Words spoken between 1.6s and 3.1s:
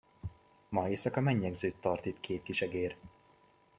tart itt két kisegér.